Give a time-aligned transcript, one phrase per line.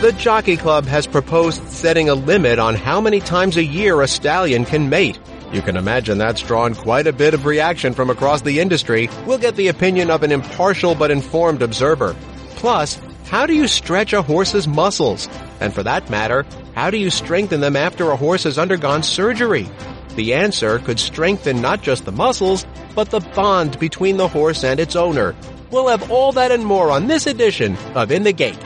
[0.00, 4.06] The Jockey Club has proposed setting a limit on how many times a year a
[4.06, 5.18] stallion can mate.
[5.52, 9.10] You can imagine that's drawn quite a bit of reaction from across the industry.
[9.26, 12.14] We'll get the opinion of an impartial but informed observer.
[12.50, 15.28] Plus, how do you stretch a horse's muscles?
[15.58, 16.46] And for that matter,
[16.76, 19.68] how do you strengthen them after a horse has undergone surgery?
[20.14, 24.78] The answer could strengthen not just the muscles, but the bond between the horse and
[24.78, 25.34] its owner.
[25.72, 28.62] We'll have all that and more on this edition of In the Gate.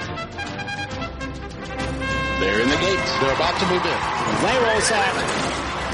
[2.43, 3.11] They're in the gates.
[3.21, 3.99] They're about to move in.
[4.43, 5.15] They roll out.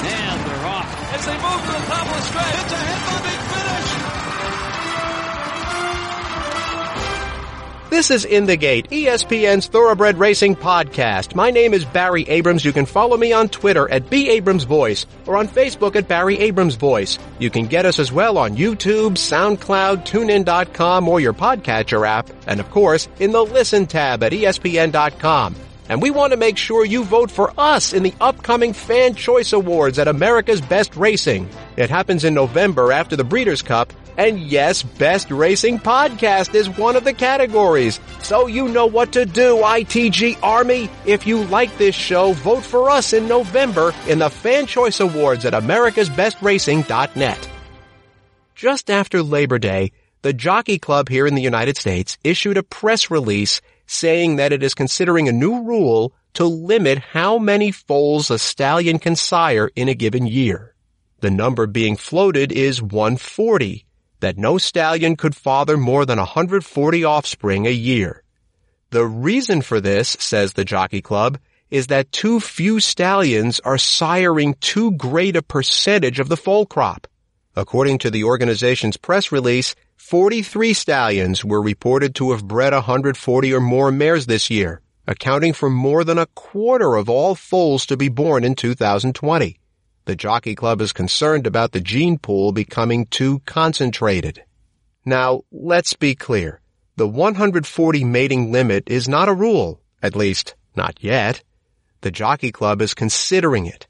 [0.01, 0.89] And they're off.
[1.12, 4.19] As they move to the top of the stretch, it's a head-moving finish.
[7.91, 11.34] This is In the Gate, ESPN's Thoroughbred Racing podcast.
[11.34, 12.65] My name is Barry Abrams.
[12.65, 16.39] You can follow me on Twitter at B Abrams Voice or on Facebook at Barry
[16.39, 17.19] Abrams Voice.
[17.39, 22.59] You can get us as well on YouTube, SoundCloud, TuneIn.com, or your podcatcher app, and
[22.59, 25.55] of course in the Listen tab at ESPN.com.
[25.88, 29.53] And we want to make sure you vote for us in the upcoming Fan Choice
[29.53, 31.48] Awards at America's Best Racing.
[31.77, 33.92] It happens in November after the Breeders' Cup.
[34.19, 38.00] And yes, Best Racing Podcast is one of the categories.
[38.20, 40.91] So you know what to do, ITG Army.
[41.06, 45.45] If you like this show, vote for us in November in the Fan Choice Awards
[45.45, 47.48] at americasbestracing.net.
[48.56, 49.92] Just after Labor Day,
[50.23, 54.62] the Jockey Club here in the United States issued a press release saying that it
[54.62, 59.89] is considering a new rule to limit how many foals a stallion can sire in
[59.89, 60.75] a given year.
[61.20, 63.84] The number being floated is 140,
[64.20, 68.22] that no stallion could father more than 140 offspring a year.
[68.91, 71.39] The reason for this, says the Jockey Club,
[71.70, 77.06] is that too few stallions are siring too great a percentage of the foal crop.
[77.56, 79.75] According to the organization's press release,
[80.09, 85.69] 43 stallions were reported to have bred 140 or more mares this year, accounting for
[85.69, 89.61] more than a quarter of all foals to be born in 2020.
[90.06, 94.42] The Jockey Club is concerned about the gene pool becoming too concentrated.
[95.05, 96.63] Now, let's be clear.
[96.96, 101.42] The 140 mating limit is not a rule, at least not yet.
[102.01, 103.86] The Jockey Club is considering it.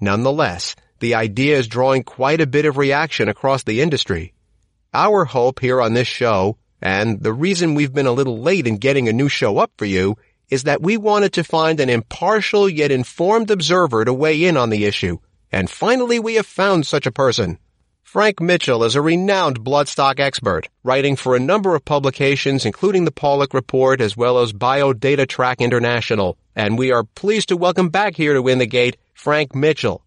[0.00, 4.34] Nonetheless, the idea is drawing quite a bit of reaction across the industry.
[4.92, 8.78] Our hope here on this show, and the reason we've been a little late in
[8.78, 10.16] getting a new show up for you,
[10.48, 14.70] is that we wanted to find an impartial yet informed observer to weigh in on
[14.70, 15.18] the issue.
[15.52, 17.60] And finally we have found such a person.
[18.02, 23.12] Frank Mitchell is a renowned bloodstock expert, writing for a number of publications including the
[23.12, 26.36] Paulick Report as well as Biodata Track International.
[26.56, 30.02] And we are pleased to welcome back here to In the Gate, Frank Mitchell.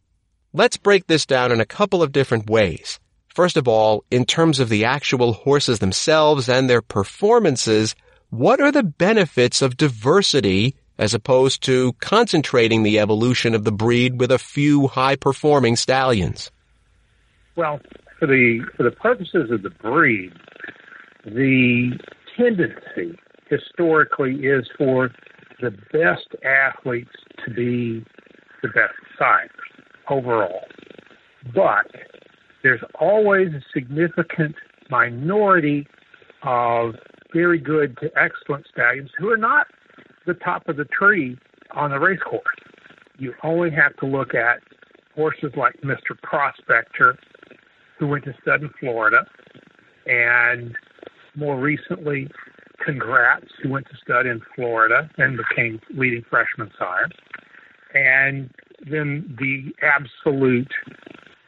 [0.51, 2.99] Let's break this down in a couple of different ways.
[3.33, 7.95] First of all, in terms of the actual horses themselves and their performances,
[8.29, 14.19] what are the benefits of diversity as opposed to concentrating the evolution of the breed
[14.19, 16.51] with a few high performing stallions?
[17.55, 17.79] Well,
[18.19, 20.31] for the for the purposes of the breed,
[21.25, 21.97] the
[22.37, 23.17] tendency
[23.49, 25.09] historically is for
[25.59, 27.11] the best athletes
[27.45, 28.05] to be
[28.61, 29.49] the best sires
[30.09, 30.65] overall.
[31.53, 31.87] But
[32.63, 34.55] there's always a significant
[34.89, 35.85] minority
[36.43, 36.95] of
[37.33, 39.67] very good to excellent stallions who are not
[40.25, 41.37] the top of the tree
[41.71, 42.43] on the race course.
[43.17, 44.59] You only have to look at
[45.15, 46.19] horses like Mr.
[46.21, 47.17] Prospector,
[47.99, 49.25] who went to stud in Florida,
[50.05, 50.75] and
[51.35, 52.29] more recently,
[52.83, 57.07] Congrats, who went to stud in Florida and became leading freshman sire.
[57.93, 58.49] And
[58.89, 60.71] then the absolute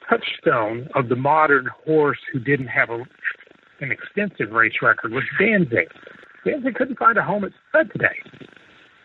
[0.10, 3.04] touchstone of the modern horse who didn't have a,
[3.82, 5.88] an extensive race record was Danzig.
[6.46, 8.20] Danzig couldn't find a home at stud today.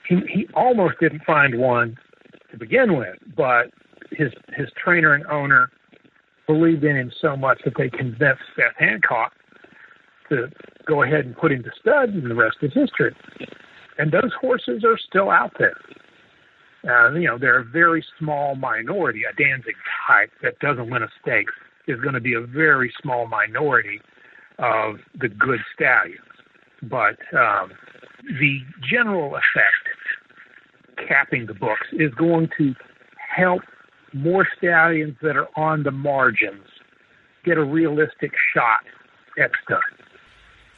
[0.09, 1.97] He, he almost didn't find one
[2.51, 3.71] to begin with, but
[4.11, 5.71] his his trainer and owner
[6.47, 9.33] believed in him so much that they convinced Seth Hancock
[10.29, 10.49] to
[10.87, 13.15] go ahead and put him to stud, and the rest is history.
[13.99, 15.77] And those horses are still out there.
[16.89, 19.23] Uh, you know, they're a very small minority.
[19.25, 21.53] A Danzig type that doesn't win a stakes
[21.87, 24.01] is going to be a very small minority
[24.59, 26.21] of the good stallions.
[26.83, 27.73] But um,
[28.23, 32.75] the general effect, capping the books, is going to
[33.17, 33.63] help
[34.13, 36.67] more stallions that are on the margins
[37.45, 38.85] get a realistic shot
[39.43, 40.00] at stud.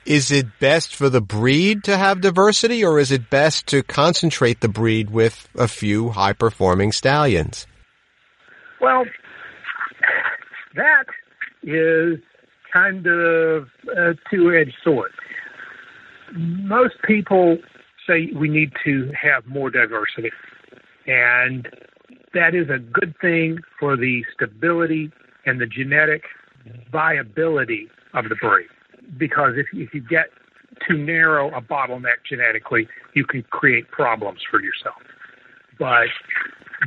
[0.05, 4.61] Is it best for the breed to have diversity or is it best to concentrate
[4.61, 7.67] the breed with a few high performing stallions?
[8.81, 9.05] Well,
[10.75, 11.05] that
[11.63, 12.19] is
[12.73, 15.13] kind of a two edged sword.
[16.33, 17.59] Most people
[18.07, 20.31] say we need to have more diversity.
[21.07, 21.69] And
[22.35, 25.13] that is a good thing for the stability
[25.47, 26.25] and the genetic
[26.91, 28.69] viability of the breed.
[29.19, 30.27] Because if, if you get
[30.89, 34.97] too narrow a bottleneck genetically, you can create problems for yourself.
[35.79, 36.09] But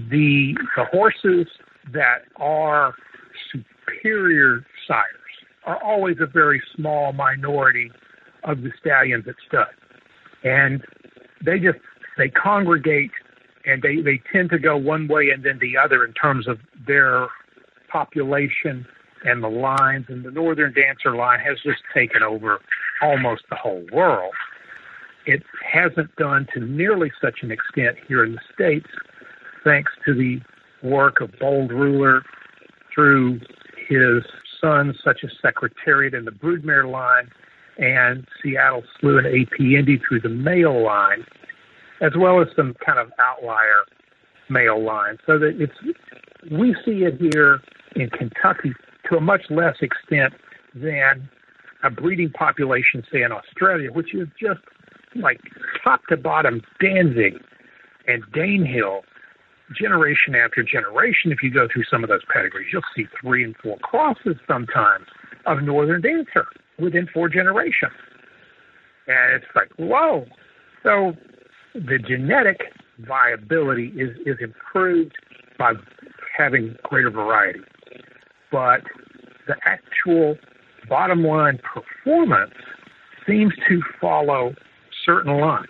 [0.09, 1.47] the the horses
[1.93, 2.93] that are
[3.51, 5.05] superior sires
[5.65, 7.91] are always a very small minority
[8.43, 9.67] of the stallions that stud.
[10.43, 10.83] And
[11.43, 11.79] they just
[12.17, 13.11] they congregate
[13.65, 16.59] and they, they tend to go one way and then the other in terms of
[16.85, 17.27] their
[17.91, 18.85] population
[19.25, 22.59] and the lines and the northern dancer line has just taken over
[23.01, 24.33] almost the whole world.
[25.25, 28.87] It hasn't done to nearly such an extent here in the States,
[29.63, 30.39] thanks to the
[30.87, 32.21] work of Bold Ruler
[32.93, 33.41] through
[33.89, 34.23] his
[34.61, 37.29] sons, such as Secretariat and the Broodmare line,
[37.77, 41.25] and Seattle Slew and AP Indy through the male line,
[42.01, 43.83] as well as some kind of outlier
[44.49, 45.19] male lines.
[45.25, 45.73] So that it's
[46.51, 47.61] we see it here
[47.95, 48.73] in Kentucky
[49.09, 50.33] to a much less extent
[50.73, 51.29] than
[51.83, 54.59] a breeding population, say in Australia, which is just
[55.15, 55.39] like
[55.83, 57.35] top to bottom Danzig
[58.07, 59.01] and Danehill,
[59.77, 61.31] generation after generation.
[61.31, 65.07] If you go through some of those pedigrees, you'll see three and four crosses sometimes
[65.45, 66.45] of Northern Dancer
[66.79, 67.93] within four generations.
[69.07, 70.25] And it's like, whoa.
[70.83, 71.13] So
[71.73, 72.61] the genetic
[72.99, 75.13] viability is, is improved
[75.57, 75.73] by
[76.37, 77.61] having greater variety.
[78.51, 78.81] But
[79.47, 80.37] the actual
[80.87, 82.53] bottom line performance
[83.27, 84.53] seems to follow
[85.05, 85.67] certain lines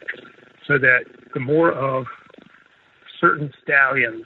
[0.68, 2.06] so that the more of
[3.20, 4.26] certain stallions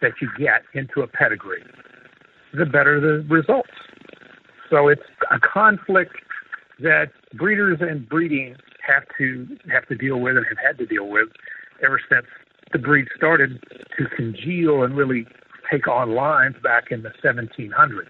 [0.00, 1.62] that you get into a pedigree,
[2.54, 3.70] the better the results.
[4.70, 6.12] So it's a conflict
[6.80, 11.08] that breeders and breeding have to have to deal with and have had to deal
[11.08, 11.28] with
[11.84, 12.26] ever since
[12.72, 13.60] the breed started
[13.98, 15.26] to congeal and really
[15.70, 18.08] take on lines back in the 1700s.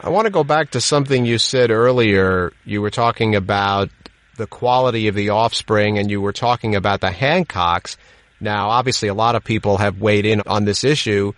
[0.00, 2.52] I want to go back to something you said earlier.
[2.64, 3.88] You were talking about
[4.36, 7.96] the quality of the offspring and you were talking about the Hancocks.
[8.40, 11.32] Now, obviously, a lot of people have weighed in on this issue.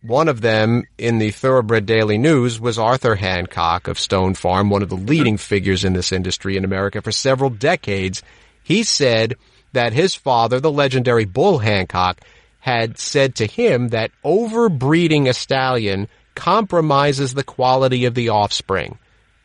[0.00, 4.82] One of them in the Thoroughbred Daily News was Arthur Hancock of Stone Farm, one
[4.82, 8.22] of the leading figures in this industry in America for several decades.
[8.62, 9.34] He said
[9.72, 12.20] that his father, the legendary Bull Hancock,
[12.64, 18.98] had said to him that overbreeding a stallion compromises the quality of the offspring.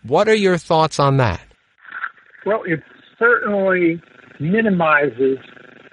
[0.04, 1.42] What are your thoughts on that?
[2.46, 2.80] Well, it
[3.20, 4.02] certainly
[4.40, 5.38] minimizes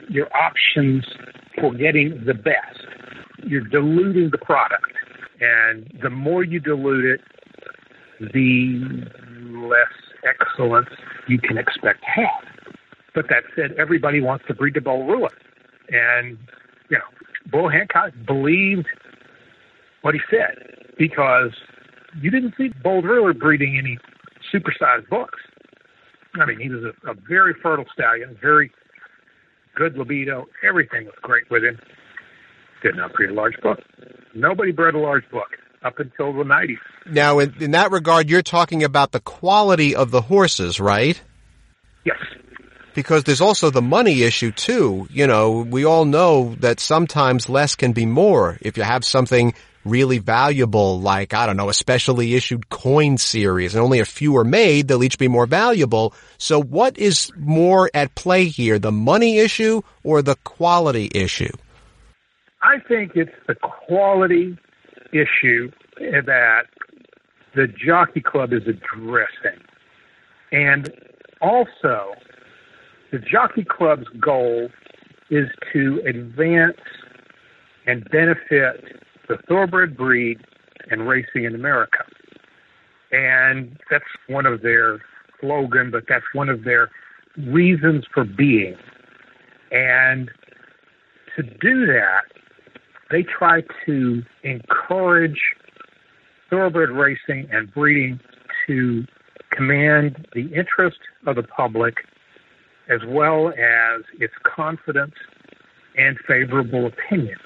[0.08, 1.04] your options
[1.60, 2.86] for getting the best.
[3.44, 4.92] You're diluting the product.
[5.40, 7.20] And the more you dilute it,
[8.20, 9.04] the
[9.50, 10.90] less excellence
[11.26, 12.72] you can expect to have.
[13.16, 15.30] But that said, everybody wants to breed the Bold Ruler.
[15.90, 16.38] And,
[16.88, 17.15] you know,
[17.50, 18.86] Bull Hancock believed
[20.02, 20.56] what he said
[20.98, 21.50] because
[22.20, 23.98] you didn't see Bold Ruler breeding any
[24.52, 25.38] supersized books.
[26.34, 28.70] I mean, he was a, a very fertile stallion, very
[29.74, 30.46] good libido.
[30.66, 31.78] Everything was great with him.
[32.82, 33.78] Did not breed a large book.
[34.34, 35.48] Nobody bred a large book
[35.82, 36.76] up until the 90s.
[37.06, 41.20] Now, in, in that regard, you're talking about the quality of the horses, right?
[42.04, 42.18] Yes.
[42.96, 45.06] Because there's also the money issue too.
[45.10, 48.58] You know, we all know that sometimes less can be more.
[48.62, 49.54] If you have something
[49.84, 54.36] really valuable, like, I don't know, a specially issued coin series and only a few
[54.38, 56.14] are made, they'll each be more valuable.
[56.38, 61.52] So what is more at play here, the money issue or the quality issue?
[62.62, 64.56] I think it's the quality
[65.12, 66.64] issue that
[67.54, 69.62] the Jockey Club is addressing.
[70.50, 70.90] And
[71.42, 72.14] also,
[73.12, 74.68] the Jockey Club's goal
[75.30, 76.78] is to advance
[77.86, 78.84] and benefit
[79.28, 80.38] the thoroughbred breed
[80.90, 82.04] and racing in America.
[83.12, 85.00] And that's one of their
[85.40, 86.90] slogan, but that's one of their
[87.36, 88.76] reasons for being.
[89.70, 90.30] And
[91.36, 92.22] to do that,
[93.10, 95.40] they try to encourage
[96.50, 98.20] thoroughbred racing and breeding
[98.66, 99.04] to
[99.50, 101.94] command the interest of the public
[102.88, 105.14] as well as its confidence
[105.96, 107.36] and favorable opinion.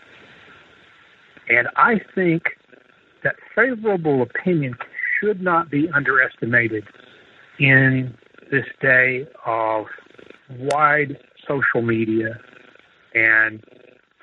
[1.48, 2.42] And I think
[3.24, 4.76] that favorable opinion
[5.20, 6.84] should not be underestimated
[7.58, 8.16] in
[8.50, 9.86] this day of
[10.58, 12.40] wide social media
[13.14, 13.62] and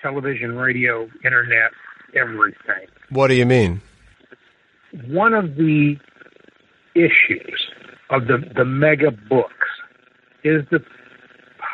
[0.02, 1.72] television, radio, internet,
[2.16, 2.88] everything.
[3.10, 3.82] What do you mean?
[5.08, 5.98] One of the
[6.96, 7.68] issues
[8.10, 9.68] of the, the mega books
[10.44, 10.80] is the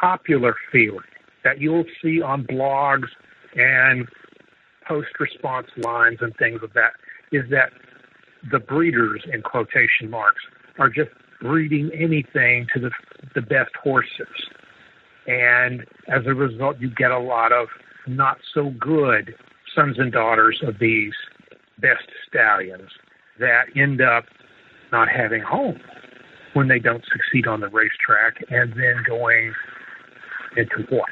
[0.03, 0.99] popular feeling
[1.45, 3.07] that you'll see on blogs
[3.55, 4.05] and
[4.85, 6.91] post response lines and things of that
[7.31, 7.71] is that
[8.51, 10.41] the breeders in quotation marks
[10.77, 11.09] are just
[11.41, 12.91] breeding anything to the
[13.33, 14.27] the best horses.
[15.25, 17.69] And as a result you get a lot of
[18.05, 19.33] not so good
[19.73, 21.13] sons and daughters of these
[21.79, 22.89] best stallions
[23.39, 24.25] that end up
[24.91, 25.79] not having home
[26.53, 29.53] when they don't succeed on the racetrack and then going
[30.57, 31.09] into what?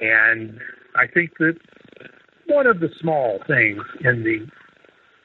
[0.00, 0.58] And
[0.96, 1.56] I think that
[2.46, 4.46] one of the small things in the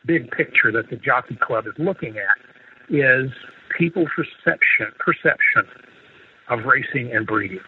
[0.06, 3.30] big picture that the Jockey Club is looking at is
[3.78, 5.64] people's perception perception
[6.50, 7.60] of racing and breeding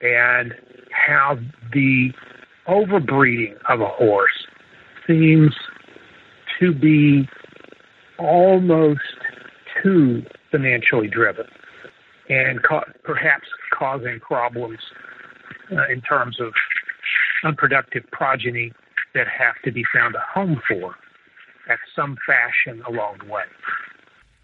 [0.00, 0.54] and
[0.90, 1.38] how
[1.72, 2.10] the
[2.68, 4.46] overbreeding of a horse
[5.06, 5.52] seems
[6.58, 7.28] to be
[8.18, 9.00] almost
[9.82, 11.46] too financially driven
[12.28, 13.46] and ca- perhaps
[13.82, 14.78] causing problems
[15.72, 16.52] uh, in terms of
[17.44, 18.72] unproductive progeny
[19.12, 20.94] that have to be found a home for
[21.68, 23.42] at some fashion along the way.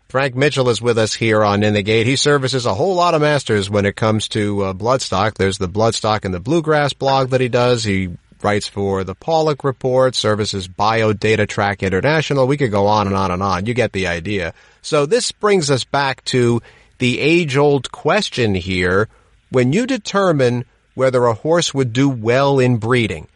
[0.09, 2.07] Frank Mitchell is with us here on In the Gate.
[2.07, 5.35] He services a whole lot of masters when it comes to uh, bloodstock.
[5.35, 7.85] There's the bloodstock and the bluegrass blog that he does.
[7.85, 12.49] He writes for the Paulick Report, services Biodata Track International.
[12.49, 13.66] We could go on and on and on.
[13.66, 14.54] You get the idea.
[14.83, 16.61] So this brings us back to
[16.99, 19.09] the age old question here.
[19.50, 23.28] When you determine whether a horse would do well in breeding,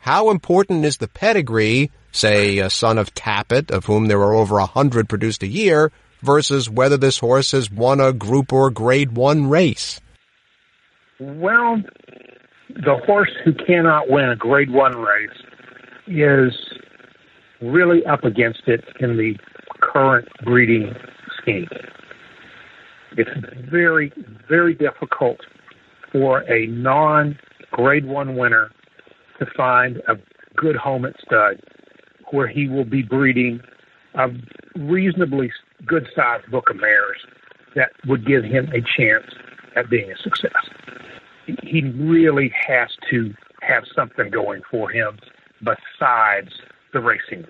[0.00, 4.58] how important is the pedigree, say a son of Tapit, of whom there are over
[4.58, 5.90] a hundred produced a year,
[6.22, 10.00] versus whether this horse has won a group or grade one race?
[11.18, 11.82] Well,
[12.68, 15.30] the horse who cannot win a grade one race
[16.06, 16.52] is
[17.60, 19.34] really up against it in the
[19.80, 20.94] current breeding
[21.40, 21.68] scheme.
[23.16, 23.30] It's
[23.68, 24.12] very,
[24.48, 25.40] very difficult
[26.16, 27.38] for a non
[27.72, 28.70] grade one winner
[29.38, 30.14] to find a
[30.56, 31.60] good home at stud
[32.30, 33.60] where he will be breeding
[34.14, 34.28] a
[34.76, 35.52] reasonably
[35.86, 37.18] good sized book of mares
[37.74, 39.26] that would give him a chance
[39.76, 40.52] at being a success.
[41.62, 45.18] He really has to have something going for him
[45.60, 46.48] besides
[46.94, 47.44] the racing.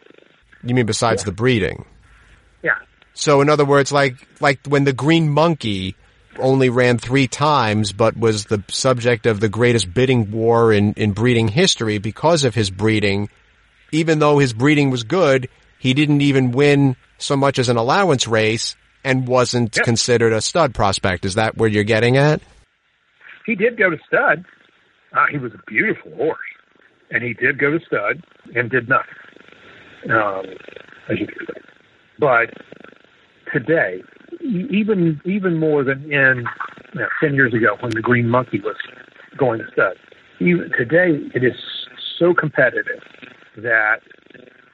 [0.65, 1.27] You mean besides Yeah.
[1.27, 1.85] the breeding?
[2.65, 2.79] Yeah.
[3.15, 5.95] So in other words, like like when the Green Monkey
[6.39, 11.13] only ran three times, but was the subject of the greatest bidding war in, in
[11.13, 13.29] breeding history because of his breeding.
[13.93, 18.27] Even though his breeding was good, he didn't even win so much as an allowance
[18.27, 19.85] race and wasn't Yep.
[19.85, 21.25] considered a stud prospect.
[21.25, 22.41] Is that where you're getting at?
[23.47, 24.45] He did go to stud.
[25.13, 26.39] Uh, he was a beautiful horse,
[27.11, 28.23] and he did go to stud
[28.55, 29.15] and did nothing.
[30.11, 30.45] Um,
[31.09, 31.29] as you.
[32.19, 32.51] But
[33.53, 34.03] today,
[34.71, 36.45] even even more than in
[36.95, 38.77] you know, ten years ago when the Green Monkey was
[39.37, 39.97] going to stud,
[40.41, 41.55] even today it is
[42.19, 43.03] so competitive
[43.57, 44.01] that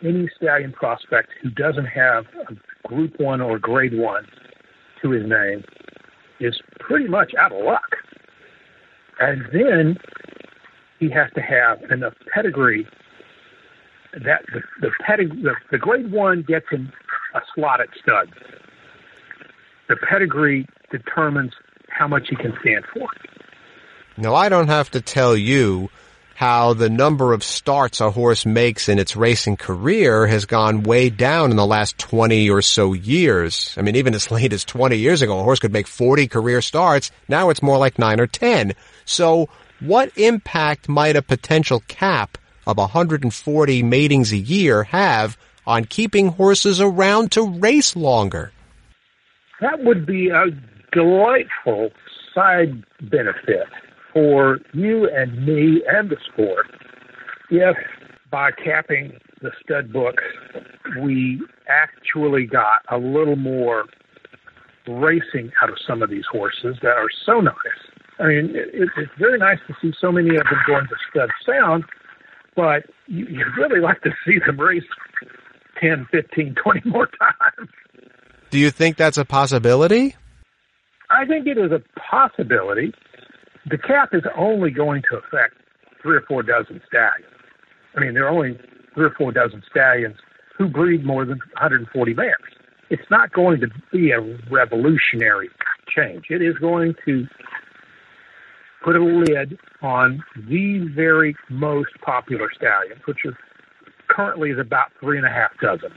[0.02, 4.26] any stallion prospect who doesn't have a Group One or Grade One
[5.02, 5.64] to his name
[6.40, 7.96] is pretty much out of luck.
[9.20, 9.96] And then
[10.98, 12.86] he has to have enough pedigree
[14.12, 16.92] that the the, pedig- the the grade one gets him
[17.34, 18.28] a slot at stud.
[19.88, 21.52] The pedigree determines
[21.88, 23.08] how much he can stand for.
[24.16, 25.90] Now I don't have to tell you
[26.34, 31.08] how the number of starts a horse makes in its racing career has gone way
[31.08, 33.74] down in the last 20 or so years.
[33.78, 36.60] I mean, even as late as 20 years ago, a horse could make 40 career
[36.60, 37.10] starts.
[37.28, 38.72] Now it's more like 9 or 10.
[39.04, 39.48] So
[39.80, 45.36] what impact might a potential cap of 140 matings a year have
[45.66, 48.52] on keeping horses around to race longer?
[49.62, 50.46] That would be a
[50.90, 51.90] delightful
[52.34, 53.68] side benefit
[54.12, 56.66] for you and me and the sport
[57.48, 57.76] if
[58.28, 60.24] by capping the stud books
[61.00, 63.84] we actually got a little more
[64.88, 67.54] racing out of some of these horses that are so nice.
[68.18, 71.30] I mean, it, it's very nice to see so many of them going to stud
[71.46, 71.84] sound,
[72.56, 74.82] but you, you'd really like to see them race
[75.80, 77.70] 10, 15, 20 more times.
[78.52, 80.14] Do you think that's a possibility?
[81.10, 82.92] I think it is a possibility.
[83.64, 85.54] The cap is only going to affect
[86.02, 87.32] three or four dozen stallions.
[87.96, 88.58] I mean, there are only
[88.94, 90.16] three or four dozen stallions
[90.58, 92.36] who breed more than 140 mares.
[92.90, 95.48] It's not going to be a revolutionary
[95.88, 96.24] change.
[96.28, 97.26] It is going to
[98.84, 103.32] put a lid on the very most popular stallions, which is
[104.08, 105.96] currently is about three and a half dozen.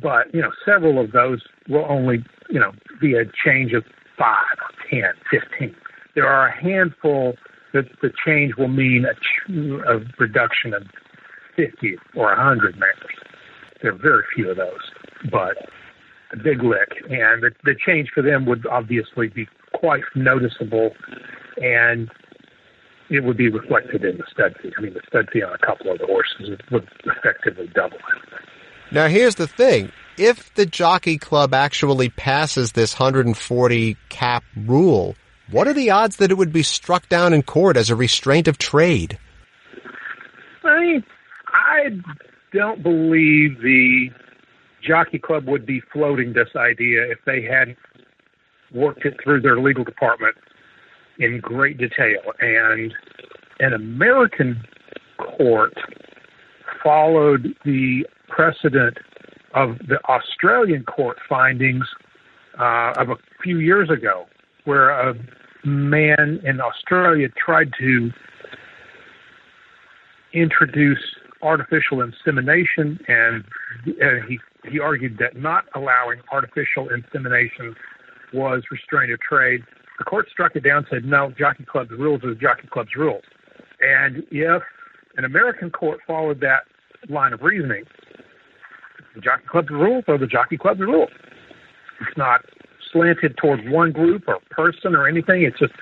[0.00, 3.84] But, you know, several of those will only, you know, be a change of
[4.18, 4.56] five
[4.90, 5.74] 10, 15.
[6.14, 7.34] there are a handful
[7.72, 10.82] that the change will mean a, a reduction of
[11.56, 12.94] 50 or 100 mares.
[13.82, 14.90] There are very few of those,
[15.30, 15.56] but
[16.32, 16.88] a big lick.
[17.10, 20.90] And the, the change for them would obviously be quite noticeable,
[21.58, 22.10] and
[23.10, 24.72] it would be reflected in the stud fee.
[24.76, 28.46] I mean, the stud fee on a couple of the horses would effectively double it.
[28.90, 29.90] Now, here's the thing.
[30.16, 35.14] If the Jockey Club actually passes this 140 cap rule,
[35.50, 38.48] what are the odds that it would be struck down in court as a restraint
[38.48, 39.18] of trade?
[40.64, 41.02] I
[41.48, 41.90] I
[42.52, 44.10] don't believe the
[44.86, 47.78] Jockey Club would be floating this idea if they hadn't
[48.72, 50.36] worked it through their legal department
[51.18, 52.20] in great detail.
[52.40, 52.92] And
[53.60, 54.62] an American
[55.18, 55.74] court
[56.82, 58.98] followed the precedent
[59.54, 61.84] of the Australian court findings
[62.58, 64.26] uh, of a few years ago,
[64.64, 65.14] where a
[65.64, 68.10] man in Australia tried to
[70.32, 70.98] introduce
[71.42, 73.44] artificial insemination, and,
[74.00, 77.76] and he he argued that not allowing artificial insemination
[78.32, 79.62] was restraint of trade.
[79.98, 83.22] The court struck it down, said no, Jockey Club's rules are the Jockey Club's rules.
[83.80, 84.62] And if
[85.16, 86.64] an American court followed that
[87.08, 87.84] line of reasoning,
[89.16, 91.10] the Jockey Club's rules are the Jockey Club's rules.
[92.00, 92.42] It's not
[92.92, 95.42] slanted towards one group or person or anything.
[95.42, 95.72] It's just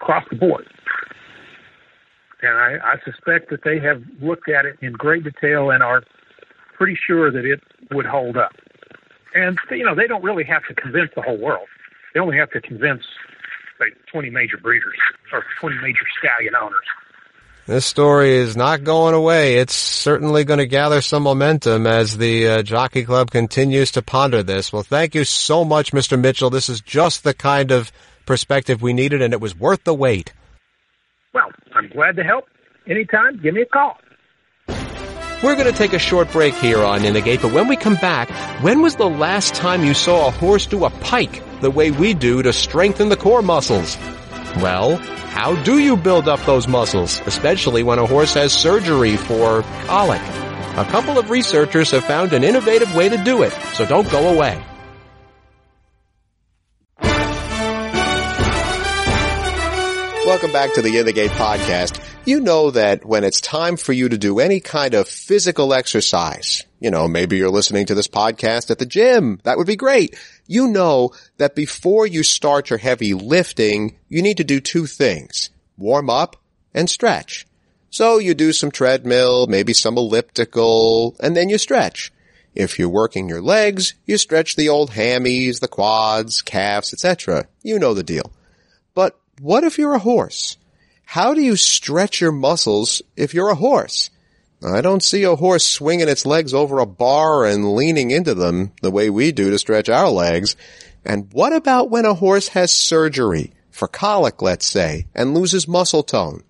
[0.00, 0.66] across the board.
[2.42, 6.02] And I, I suspect that they have looked at it in great detail and are
[6.76, 8.52] pretty sure that it would hold up.
[9.34, 11.68] And you know, they don't really have to convince the whole world.
[12.14, 13.02] They only have to convince
[13.78, 14.96] say 20 major breeders
[15.32, 16.84] or 20 major stallion owners.
[17.70, 19.58] This story is not going away.
[19.58, 24.42] It's certainly going to gather some momentum as the uh, Jockey Club continues to ponder
[24.42, 24.72] this.
[24.72, 26.20] Well, thank you so much, Mr.
[26.20, 26.50] Mitchell.
[26.50, 27.92] This is just the kind of
[28.26, 30.32] perspective we needed, and it was worth the wait.
[31.32, 32.46] Well, I'm glad to help.
[32.88, 33.96] Anytime, give me a call.
[35.40, 37.76] We're going to take a short break here on In the Gate, but when we
[37.76, 38.30] come back,
[38.64, 42.14] when was the last time you saw a horse do a pike the way we
[42.14, 43.96] do to strengthen the core muscles?
[44.56, 49.62] Well, how do you build up those muscles, especially when a horse has surgery for
[49.86, 50.20] colic?
[50.76, 54.34] A couple of researchers have found an innovative way to do it, so don't go
[54.34, 54.62] away.
[60.26, 62.00] Welcome back to the In the Gate podcast.
[62.24, 66.64] You know that when it's time for you to do any kind of physical exercise,
[66.78, 69.40] you know, maybe you're listening to this podcast at the gym.
[69.44, 70.16] That would be great.
[70.50, 75.50] You know that before you start your heavy lifting, you need to do two things.
[75.78, 76.34] Warm up
[76.74, 77.46] and stretch.
[77.88, 82.12] So you do some treadmill, maybe some elliptical, and then you stretch.
[82.52, 87.46] If you're working your legs, you stretch the old hammies, the quads, calves, etc.
[87.62, 88.32] You know the deal.
[88.92, 90.56] But what if you're a horse?
[91.04, 94.10] How do you stretch your muscles if you're a horse?
[94.62, 98.72] I don't see a horse swinging its legs over a bar and leaning into them
[98.82, 100.54] the way we do to stretch our legs.
[101.04, 106.02] And what about when a horse has surgery for colic, let's say, and loses muscle
[106.02, 106.42] tone?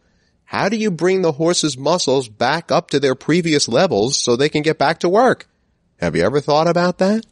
[0.44, 4.48] How do you bring the horse's muscles back up to their previous levels so they
[4.48, 5.46] can get back to work?
[6.00, 7.24] Have you ever thought about that?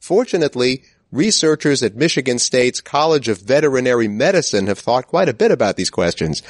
[0.00, 5.76] Fortunately, Researchers at Michigan State's College of Veterinary Medicine have thought quite a bit about
[5.76, 6.42] these questions.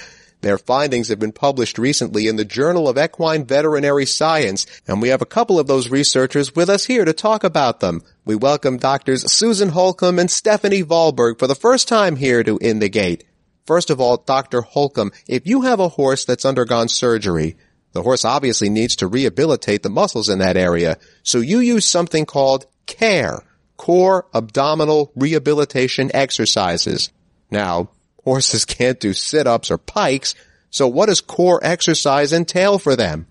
[0.47, 5.09] Their findings have been published recently in the Journal of Equine Veterinary Science, and we
[5.09, 8.01] have a couple of those researchers with us here to talk about them.
[8.25, 12.79] We welcome doctors Susan Holcombe and Stephanie Valberg for the first time here to In
[12.79, 13.25] the Gate.
[13.67, 14.61] First of all, Dr.
[14.61, 17.57] Holcombe, if you have a horse that's undergone surgery,
[17.91, 22.25] the horse obviously needs to rehabilitate the muscles in that area, so you use something
[22.25, 23.43] called CARE
[23.77, 27.11] core abdominal rehabilitation exercises.
[27.51, 27.91] Now,
[28.27, 30.35] horses can't do sit-ups or pikes,
[30.71, 33.27] so what does core exercise entail for them?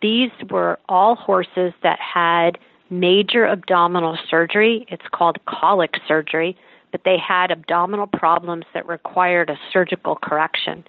[0.00, 2.56] These were all horses that had
[2.88, 4.86] major abdominal surgery.
[4.88, 6.56] It's called colic surgery,
[6.92, 10.84] but they had abdominal problems that required a surgical correction.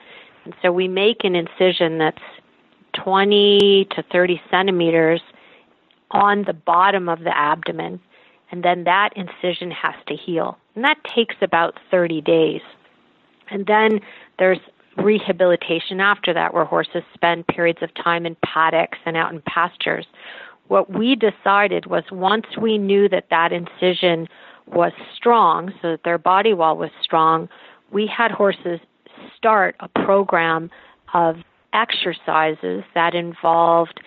[0.45, 2.21] And so we make an incision that's
[3.03, 5.21] 20 to 30 centimeters
[6.11, 7.99] on the bottom of the abdomen
[8.51, 10.57] and then that incision has to heal.
[10.75, 12.61] And that takes about 30 days.
[13.51, 13.99] And then
[14.39, 14.59] there's
[14.97, 20.05] rehabilitation after that, where horses spend periods of time in paddocks and out in pastures.
[20.67, 24.27] What we decided was once we knew that that incision
[24.67, 27.49] was strong, so that their body wall was strong,
[27.91, 28.79] we had horses
[29.35, 30.69] start a program
[31.13, 31.37] of
[31.73, 33.99] exercises that involved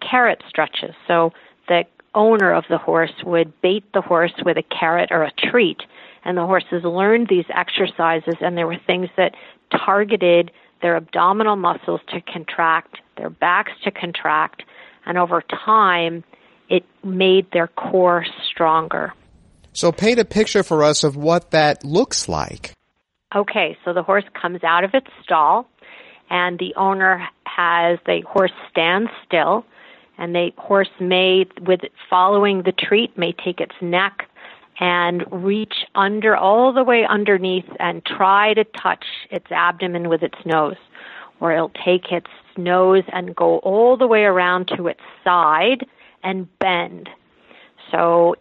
[0.00, 0.94] carrot stretches.
[1.06, 1.32] So
[1.68, 1.84] the
[2.14, 5.82] owner of the horse would bait the horse with a carrot or a treat,
[6.28, 9.34] And the horses learned these exercises, and there were things that
[9.72, 10.50] targeted
[10.82, 14.62] their abdominal muscles to contract, their backs to contract,
[15.06, 16.22] and over time,
[16.68, 19.14] it made their core stronger.
[19.72, 22.74] So, paint a picture for us of what that looks like.
[23.34, 25.66] Okay, so the horse comes out of its stall,
[26.28, 29.64] and the owner has the horse stand still,
[30.18, 34.27] and the horse may, with following the treat, may take its neck
[34.80, 40.38] and reach under all the way underneath and try to touch its abdomen with its
[40.44, 40.76] nose.
[41.40, 45.86] Or it'll take its nose and go all the way around to its side
[46.22, 47.08] and bend.
[47.90, 48.36] So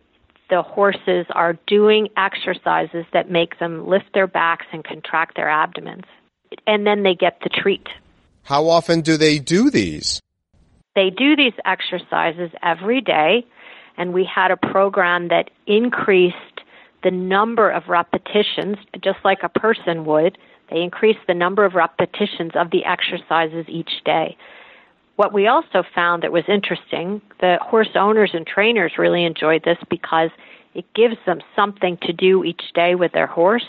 [0.50, 6.06] the horses are doing exercises that make them lift their backs and contract their abdomens.
[6.65, 7.88] And then they get the treat.
[8.43, 10.21] How often do they do these?
[10.95, 13.45] They do these exercises every day
[13.97, 16.36] and we had a program that increased
[17.03, 20.38] the number of repetitions, just like a person would.
[20.69, 24.38] They increased the number of repetitions of the exercises each day.
[25.15, 29.77] What we also found that was interesting, the horse owners and trainers really enjoyed this
[29.89, 30.29] because
[30.75, 33.65] it gives them something to do each day with their horse.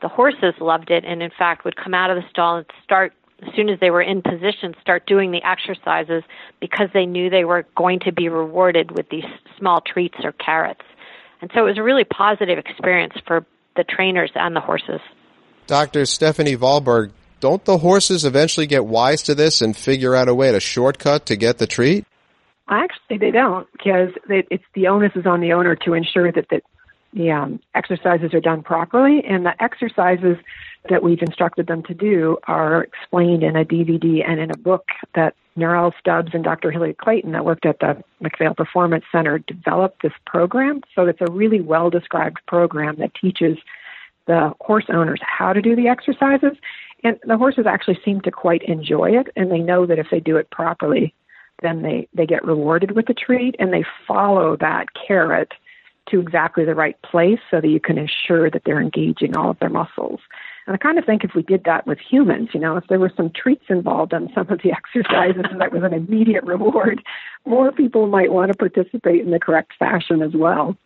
[0.00, 3.12] The horses loved it and in fact would come out of the stall and start
[3.46, 6.24] as soon as they were in position, start doing the exercises
[6.60, 9.24] because they knew they were going to be rewarded with these
[9.58, 10.82] small treats or carrots.
[11.40, 13.46] And so it was a really positive experience for
[13.76, 15.00] the trainers and the horses.
[15.68, 16.04] Dr.
[16.06, 20.50] Stephanie Valberg, don't the horses eventually get wise to this and figure out a way
[20.50, 22.04] to shortcut to get the treat?
[22.68, 26.60] Actually, they don't because it's the onus is on the owner to ensure that the,
[27.14, 30.36] the um, exercises are done properly, and the exercises
[30.88, 34.86] that we've instructed them to do are explained in a DVD and in a book
[35.14, 36.70] that Narelle Stubbs and Dr.
[36.70, 40.82] Hilary Clayton that worked at the McPhail Performance Center developed this program.
[40.94, 43.58] So it's a really well described program that teaches
[44.26, 46.56] the horse owners how to do the exercises.
[47.02, 50.20] And the horses actually seem to quite enjoy it and they know that if they
[50.20, 51.14] do it properly,
[51.62, 55.52] then they, they get rewarded with the treat and they follow that carrot
[56.10, 59.58] to exactly the right place so that you can ensure that they're engaging all of
[59.58, 60.20] their muscles.
[60.68, 62.98] And I kind of think if we did that with humans, you know, if there
[62.98, 67.02] were some treats involved on some of the exercises and that was an immediate reward,
[67.46, 70.76] more people might want to participate in the correct fashion as well.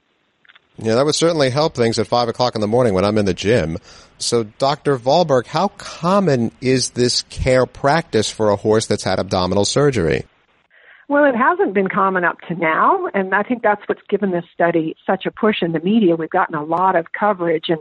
[0.78, 3.24] Yeah, that would certainly help things at five o'clock in the morning when I'm in
[3.24, 3.76] the gym.
[4.18, 4.96] So, Dr.
[4.96, 10.26] Valberg, how common is this care practice for a horse that's had abdominal surgery?
[11.08, 14.44] Well, it hasn't been common up to now, and I think that's what's given this
[14.54, 16.16] study such a push in the media.
[16.16, 17.80] We've gotten a lot of coverage, and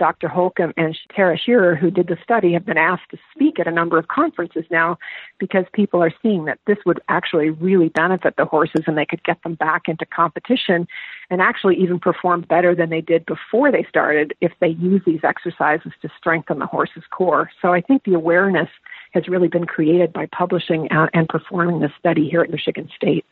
[0.00, 0.28] Dr.
[0.28, 3.70] Holcombe and Tara Shearer, who did the study, have been asked to speak at a
[3.70, 4.98] number of conferences now
[5.38, 9.22] because people are seeing that this would actually really benefit the horses and they could
[9.24, 10.88] get them back into competition
[11.28, 15.20] and actually even perform better than they did before they started if they use these
[15.22, 17.50] exercises to strengthen the horse's core.
[17.60, 18.70] So I think the awareness
[19.12, 23.26] has really been created by publishing and performing this study here at Michigan State.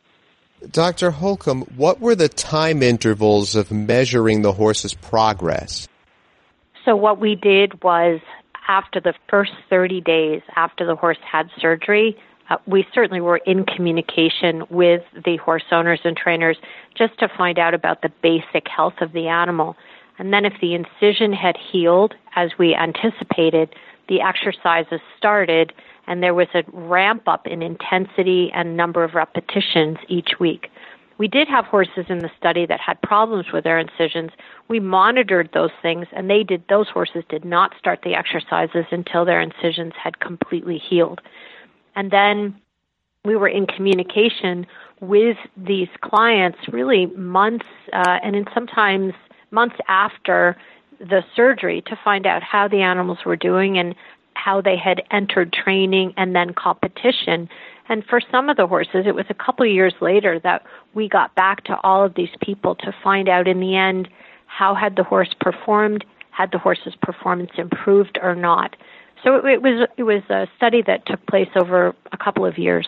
[0.71, 1.13] Dr.
[1.13, 5.89] Holcombe, what were the time intervals of measuring the horse's progress?
[6.89, 8.19] So what we did was
[8.67, 12.17] after the first 30 days after the horse had surgery,
[12.49, 16.57] uh, we certainly were in communication with the horse owners and trainers
[16.97, 19.77] just to find out about the basic health of the animal.
[20.19, 23.75] And then if the incision had healed as we anticipated,
[24.09, 25.75] the exercises started
[26.07, 30.71] and there was a ramp up in intensity and number of repetitions each week.
[31.19, 34.31] We did have horses in the study that had problems with their incisions.
[34.69, 36.63] We monitored those things, and they did.
[36.69, 41.21] Those horses did not start the exercises until their incisions had completely healed.
[41.97, 42.61] And then
[43.25, 44.67] we were in communication
[45.01, 49.13] with these clients, really months, uh, and in sometimes
[49.51, 50.57] months after
[51.01, 53.95] the surgery, to find out how the animals were doing and
[54.35, 57.49] how they had entered training and then competition
[57.89, 61.09] and for some of the horses, it was a couple of years later that we
[61.09, 64.09] got back to all of these people to find out in the end
[64.47, 68.77] how had the horse performed, had the horse's performance improved or not.
[69.25, 72.59] So it, it was it was a study that took place over a couple of
[72.59, 72.87] years.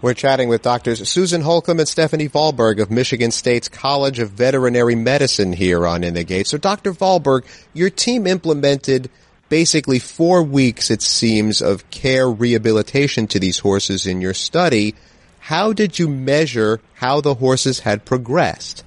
[0.00, 4.94] We're chatting with doctors Susan Holcombe and Stephanie Valberg of Michigan State's College of Veterinary
[4.94, 6.46] Medicine here on In the Gate.
[6.46, 6.92] So, Dr.
[6.92, 9.10] Valberg, your team implemented
[9.48, 14.94] basically four weeks, it seems, of care rehabilitation to these horses in your study.
[15.40, 18.84] How did you measure how the horses had progressed?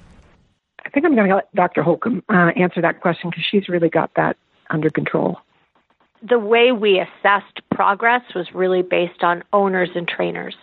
[0.85, 1.83] I think I'm going to let Dr.
[1.83, 4.37] Holcombe uh, answer that question because she's really got that
[4.69, 5.37] under control.
[6.27, 10.55] The way we assessed progress was really based on owners and trainers.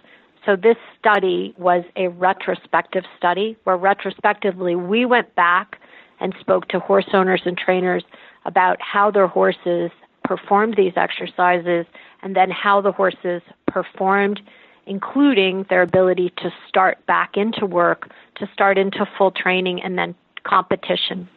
[0.46, 5.80] So this study was a retrospective study where retrospectively we went back
[6.20, 8.04] and spoke to horse owners and trainers
[8.48, 9.90] about how their horses
[10.24, 11.86] performed these exercises
[12.22, 14.40] and then how the horses performed,
[14.86, 20.14] including their ability to start back into work, to start into full training, and then
[20.44, 21.28] competition.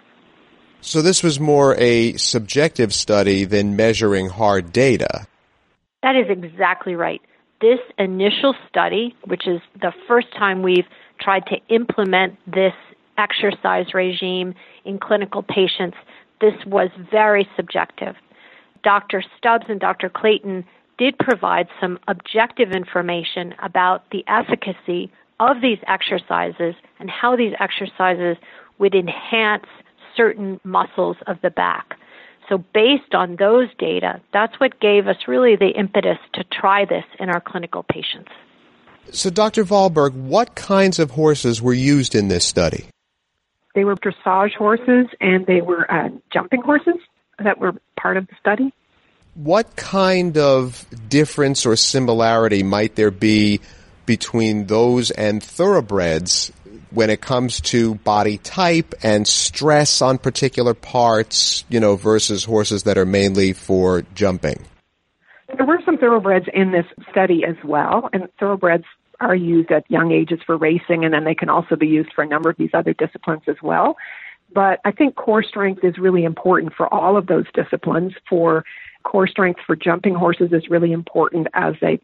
[0.80, 5.28] So this was more a subjective study than measuring hard data.
[6.02, 7.22] That is exactly right.
[7.60, 10.88] This initial study, which is the first time we've
[11.20, 12.74] tried to implement this
[13.18, 15.98] exercise regime in clinical patients,
[16.42, 18.16] this was very subjective.
[18.84, 19.24] Dr.
[19.38, 20.10] Stubbs and Dr.
[20.10, 20.66] Clayton
[20.98, 28.38] did provide some objective information about the efficacy of these exercises and how these exercises
[28.78, 29.66] would enhance
[30.16, 31.96] certain muscles of the back.
[32.50, 37.06] So, based on those data, that's what gave us really the impetus to try this
[37.20, 38.32] in our clinical patients.
[39.12, 39.64] So, Dr.
[39.64, 42.88] Valberg, what kinds of horses were used in this study?
[43.74, 46.96] They were dressage horses and they were uh, jumping horses
[47.40, 48.74] that were part of the study.
[49.34, 53.62] What kind of difference or similarity might there be
[54.06, 56.52] between those and thoroughbreds
[56.90, 62.84] when it comes to body type and stress on particular parts, you know, versus horses
[62.84, 64.66] that are mainly for jumping?
[65.56, 68.86] There were some thoroughbreds in this study as well, and thoroughbreds
[69.22, 72.24] are used at young ages for racing, and then they can also be used for
[72.24, 73.96] a number of these other disciplines as well.
[74.54, 78.14] But I think core strength is really important for all of those disciplines.
[78.28, 78.66] For
[79.04, 82.00] core strength for jumping horses is really important as they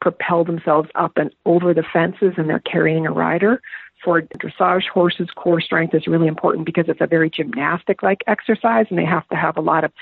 [0.00, 3.60] propel themselves up and over the fences and they're carrying a rider.
[4.02, 8.86] For dressage horses, core strength is really important because it's a very gymnastic like exercise
[8.90, 9.92] and they have to have a lot of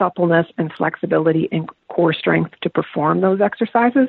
[0.00, 4.08] suppleness and flexibility and core strength to perform those exercises.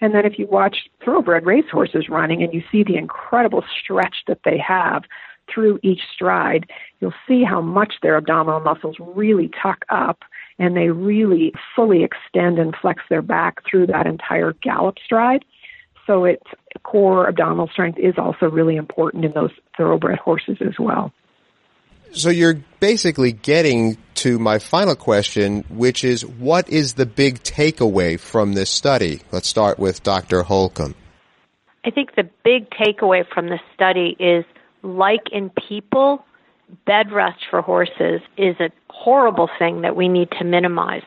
[0.00, 4.40] And then if you watch thoroughbred racehorses running and you see the incredible stretch that
[4.44, 5.04] they have
[5.52, 6.66] through each stride,
[7.00, 10.24] you'll see how much their abdominal muscles really tuck up
[10.58, 15.44] and they really fully extend and flex their back through that entire gallop stride.
[16.06, 16.44] So its
[16.82, 21.12] core abdominal strength is also really important in those thoroughbred horses as well.
[22.12, 28.18] So you're basically getting to my final question, which is what is the big takeaway
[28.18, 29.20] from this study?
[29.30, 30.42] Let's start with Dr.
[30.42, 30.94] Holcombe.
[31.84, 34.44] I think the big takeaway from this study is
[34.82, 36.24] like in people,
[36.86, 41.02] bed rest for horses is a horrible thing that we need to minimize.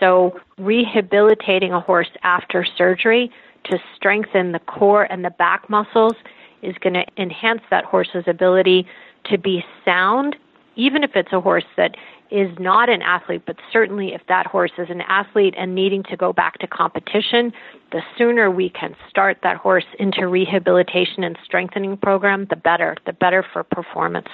[0.00, 3.30] So, rehabilitating a horse after surgery
[3.64, 6.14] to strengthen the core and the back muscles
[6.62, 8.86] is going to enhance that horse's ability
[9.26, 10.36] to be sound,
[10.76, 11.96] even if it's a horse that
[12.30, 16.16] is not an athlete, but certainly if that horse is an athlete and needing to
[16.16, 17.52] go back to competition,
[17.92, 23.12] the sooner we can start that horse into rehabilitation and strengthening program, the better, the
[23.12, 24.26] better for performance.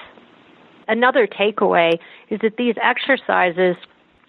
[0.87, 1.99] Another takeaway
[2.29, 3.75] is that these exercises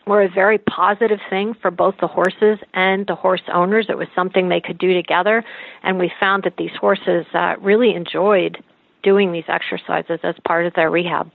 [0.06, 3.86] were a very positive thing for both the horses and the horse owners.
[3.88, 5.44] It was something they could do together,
[5.82, 8.62] and we found that these horses uh, really enjoyed
[9.02, 11.30] doing these exercises as part of their rehab,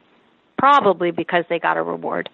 [0.57, 2.29] probably because they got a reward.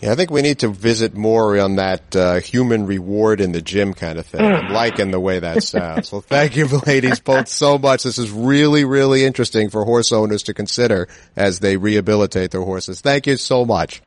[0.00, 3.62] Yeah, I think we need to visit more on that uh, human reward in the
[3.62, 4.40] gym kind of thing.
[4.40, 6.10] I'm liking the way that sounds.
[6.10, 8.02] Well, thank you, ladies, both so much.
[8.02, 13.00] This is really, really interesting for horse owners to consider as they rehabilitate their horses.
[13.00, 14.02] Thank you so much.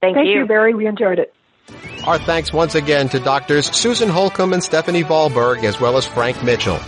[0.00, 0.40] Thank, Thank you.
[0.40, 0.74] you, Barry.
[0.74, 1.34] We enjoyed it.
[2.06, 6.42] Our thanks once again to doctors Susan Holcombe and Stephanie Valberg, as well as Frank
[6.42, 6.80] Mitchell.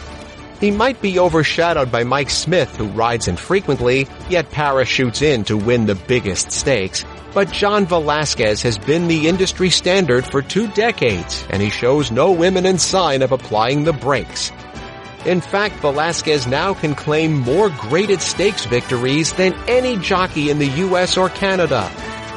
[0.65, 5.85] He might be overshadowed by Mike Smith, who rides infrequently, yet parachutes in to win
[5.85, 7.05] the biggest stakes.
[7.35, 12.43] But John Velazquez has been the industry standard for two decades, and he shows no
[12.43, 14.53] imminent sign of applying the brakes.
[15.27, 20.81] In fact, Velazquez now can claim more graded stakes victories than any jockey in the
[20.87, 21.83] US or Canada.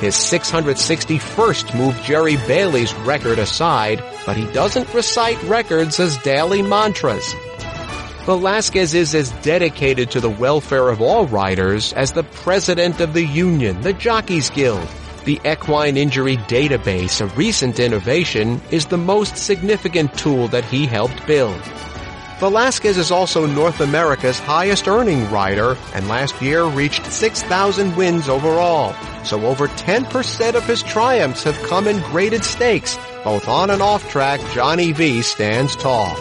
[0.02, 7.34] His 661st moved Jerry Bailey's record aside, but he doesn't recite records as daily mantras.
[8.28, 13.24] Velazquez is as dedicated to the welfare of all riders as the president of the
[13.24, 14.86] union, the Jockeys Guild.
[15.24, 21.26] The Equine Injury Database, a recent innovation, is the most significant tool that he helped
[21.26, 21.56] build.
[22.42, 28.94] Velazquez is also North America's highest earning rider and last year reached 6,000 wins overall.
[29.24, 32.98] So over 10% of his triumphs have come in graded stakes.
[33.24, 36.14] Both on and off track, Johnny V stands tall.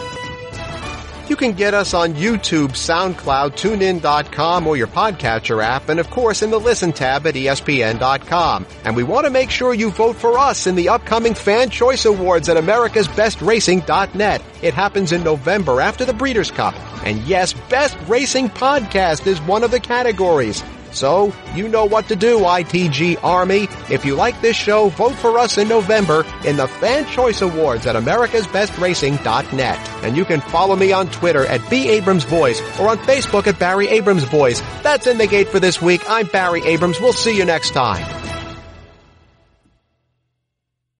[1.29, 6.41] You can get us on YouTube, SoundCloud, TuneIn.com, or your podcatcher app, and of course
[6.41, 8.65] in the Listen tab at ESPN.com.
[8.85, 12.05] And we want to make sure you vote for us in the upcoming Fan Choice
[12.05, 14.41] Awards at America'sBestRacing.net.
[14.61, 16.75] It happens in November after the Breeders' Cup.
[17.05, 20.63] And yes, Best Racing Podcast is one of the categories.
[20.91, 23.67] So, you know what to do, ITG Army.
[23.89, 27.85] If you like this show, vote for us in November in the Fan Choice Awards
[27.85, 29.89] at americasbestracing.net.
[30.03, 31.89] And you can follow me on Twitter at B.
[31.89, 34.61] Abrams Voice or on Facebook at Barry Abrams Voice.
[34.81, 36.01] That's In the Gate for this week.
[36.09, 36.99] I'm Barry Abrams.
[36.99, 38.16] We'll see you next time.